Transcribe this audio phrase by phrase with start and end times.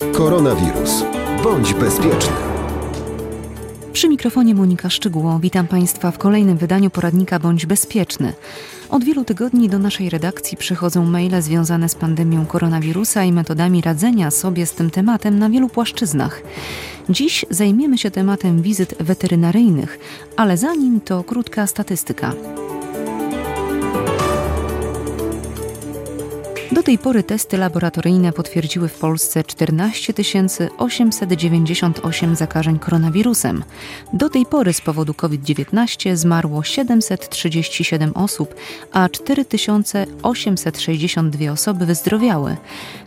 [0.00, 1.04] Koronawirus.
[1.44, 2.32] Bądź bezpieczny.
[3.92, 5.38] Przy mikrofonie Monika Szczygło.
[5.42, 8.32] Witam Państwa w kolejnym wydaniu poradnika Bądź Bezpieczny.
[8.90, 14.30] Od wielu tygodni do naszej redakcji przychodzą maile związane z pandemią koronawirusa i metodami radzenia
[14.30, 16.42] sobie z tym tematem na wielu płaszczyznach.
[17.08, 19.98] Dziś zajmiemy się tematem wizyt weterynaryjnych,
[20.36, 22.32] ale zanim to krótka statystyka.
[26.80, 30.14] Do tej pory testy laboratoryjne potwierdziły w Polsce 14
[30.78, 33.64] 898 zakażeń koronawirusem.
[34.12, 38.54] Do tej pory z powodu COVID-19 zmarło 737 osób,
[38.92, 42.56] a 4862 osoby wyzdrowiały.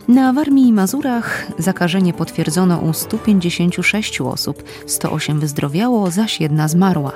[0.08, 7.12] Na Warmii i Mazurach zakażenie potwierdzono u 156 osób, 108 wyzdrowiało, zaś jedna zmarła.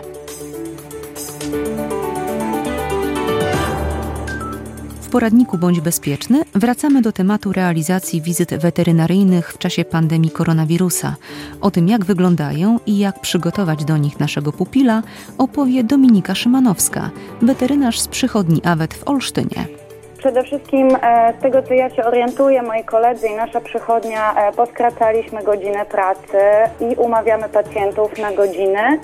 [5.19, 11.17] Poradniku Bądź Bezpieczny wracamy do tematu realizacji wizyt weterynaryjnych w czasie pandemii koronawirusa.
[11.61, 15.03] O tym, jak wyglądają i jak przygotować do nich naszego pupila,
[15.39, 17.11] opowie Dominika Szymanowska,
[17.43, 19.67] weterynarz z przychodni AWET w Olsztynie.
[20.19, 24.53] Przede wszystkim e, z tego, co ja się orientuję, moi koledzy i nasza przychodnia e,
[24.53, 26.39] poskracaliśmy godzinę pracy
[26.81, 29.01] i umawiamy pacjentów na godziny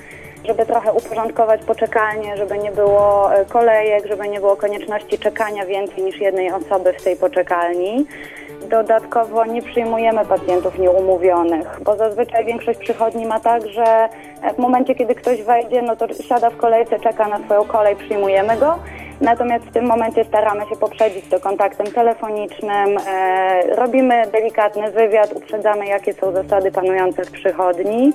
[0.47, 6.05] żeby trochę uporządkować poczekalnię, żeby nie było e, kolejek, żeby nie było konieczności czekania więcej
[6.05, 8.06] niż jednej osoby w tej poczekalni.
[8.70, 14.09] Dodatkowo nie przyjmujemy pacjentów nieumówionych, bo zazwyczaj większość przychodni ma tak, że
[14.55, 18.56] w momencie, kiedy ktoś wejdzie, no to siada w kolejce, czeka na swoją kolej, przyjmujemy
[18.56, 18.79] go.
[19.20, 25.86] Natomiast w tym momencie staramy się poprzedzić to kontaktem telefonicznym, e, robimy delikatny wywiad, uprzedzamy,
[25.86, 28.12] jakie są zasady panujące w przychodni.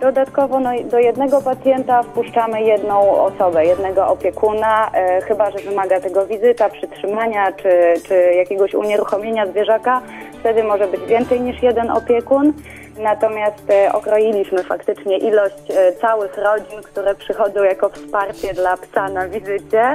[0.00, 6.26] Dodatkowo no, do jednego pacjenta wpuszczamy jedną osobę, jednego opiekuna, e, chyba że wymaga tego
[6.26, 10.00] wizyta, przytrzymania czy, czy jakiegoś unieruchomienia zwierzaka.
[10.40, 12.52] Wtedy może być więcej niż jeden opiekun.
[12.98, 19.28] Natomiast e, okroiliśmy faktycznie ilość e, całych rodzin, które przychodzą jako wsparcie dla psa na
[19.28, 19.92] wizycie.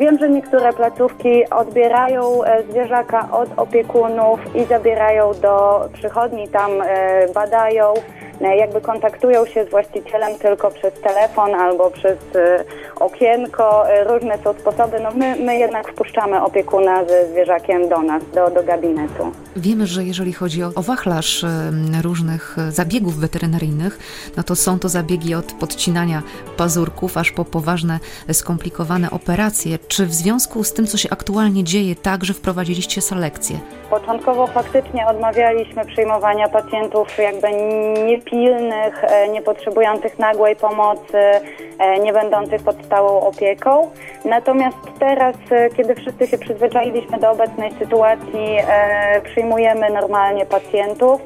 [0.00, 7.28] Wiem, że niektóre placówki odbierają e, zwierzaka od opiekunów i zabierają do przychodni, tam e,
[7.34, 7.94] badają.
[8.40, 12.64] E, jakby kontaktują się z właścicielem tylko przez telefon albo przez e,
[13.00, 13.90] okienko.
[13.90, 15.00] E, różne są sposoby.
[15.00, 19.32] No my, my jednak wpuszczamy opiekuna ze zwierzakiem do nas, do, do gabinetu.
[19.56, 21.44] Wiemy, że jeżeli chodzi o, o wachlarz
[22.02, 23.98] różnych zabiegów weterynaryjnych,
[24.36, 26.22] no to są to zabiegi od podcinania
[26.56, 27.98] pazurków aż po poważne,
[28.32, 29.78] skomplikowane operacje.
[29.88, 33.58] Czy w związku z tym, co się aktualnie dzieje, także wprowadziliście selekcję?
[33.90, 37.48] Początkowo faktycznie odmawialiśmy przyjmowania pacjentów jakby
[38.06, 38.27] niepilnych,
[39.02, 41.18] e, nie potrzebujących nagłej pomocy,
[41.78, 43.90] e, nie będących pod stałą opieką.
[44.24, 48.58] Natomiast teraz, e, kiedy wszyscy się przyzwyczailiśmy do obecnej sytuacji,
[49.24, 51.20] przyjmujemy normalnie pacjentów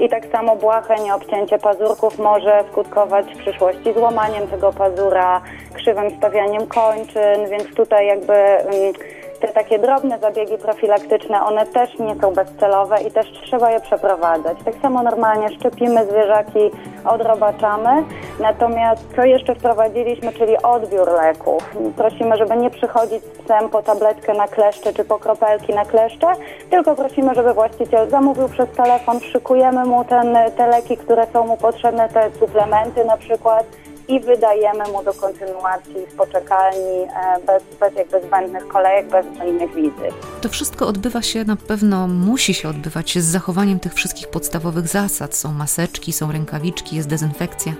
[0.00, 5.40] i tak samo błahe nieobcięcie pazurków może skutkować w przyszłości złamaniem tego pazura,
[5.74, 8.92] krzywym stawianiem kończyn, więc tutaj jakby mm,
[9.40, 14.58] te takie drobne zabiegi profilaktyczne, one też nie są bezcelowe i też trzeba je przeprowadzać.
[14.64, 16.70] Tak samo normalnie szczepimy zwierzaki,
[17.04, 18.04] odrobaczamy.
[18.40, 21.76] Natomiast co jeszcze wprowadziliśmy, czyli odbiór leków.
[21.96, 26.26] Prosimy, żeby nie przychodzić z psem po tabletkę na kleszcze czy po kropelki na kleszcze,
[26.70, 31.56] tylko prosimy, żeby właściciel zamówił przez telefon, szykujemy mu ten, te leki, które są mu
[31.56, 33.66] potrzebne, te suplementy na przykład
[34.08, 39.74] i wydajemy mu do kontynuacji w poczekalni e, bez, bez jakby zbędnych kolejek, bez zbędnych
[39.74, 40.14] wizyt.
[40.40, 45.34] To wszystko odbywa się na pewno, musi się odbywać z zachowaniem tych wszystkich podstawowych zasad.
[45.34, 47.72] Są maseczki, są rękawiczki, jest dezynfekcja.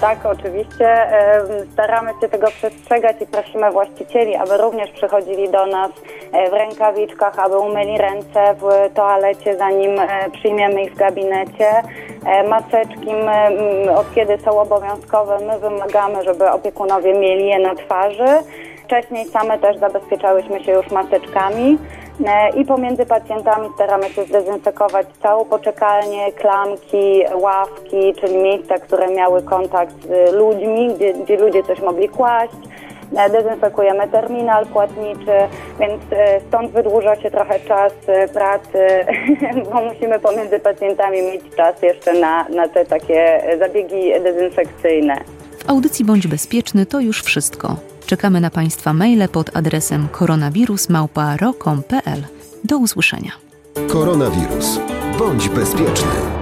[0.00, 1.08] Tak, oczywiście.
[1.72, 5.90] Staramy się tego przestrzegać i prosimy właścicieli, aby również przychodzili do nas
[6.32, 11.82] e, w rękawiczkach, aby umyli ręce w toalecie, zanim e, przyjmiemy ich w gabinecie.
[12.26, 18.44] E, maseczki, my, od kiedy są obowiązkowe, my wymagamy, żeby opiekunowie mieli je na twarzy.
[18.84, 21.78] Wcześniej same też zabezpieczałyśmy się już maseczkami.
[22.26, 29.42] E, i pomiędzy pacjentami staramy się zdezynfekować całą poczekalnię, klamki, ławki, czyli miejsca, które miały
[29.42, 32.69] kontakt z ludźmi, gdzie, gdzie ludzie coś mogli kłaść.
[33.16, 35.32] E, dezynfekujemy terminal płatniczy,
[35.80, 37.92] więc e, stąd wydłuża się trochę czas
[38.32, 38.78] pracy,
[39.72, 45.20] bo musimy pomiędzy pacjentami mieć czas jeszcze na, na te takie zabiegi dezynfekcyjne.
[45.58, 47.76] W audycji Bądź Bezpieczny to już wszystko.
[48.06, 52.22] Czekamy na Państwa maile pod adresem koronawirus.małpa.ro.pl.
[52.64, 53.30] Do usłyszenia.
[53.88, 54.80] Koronawirus.
[55.18, 56.39] Bądź bezpieczny.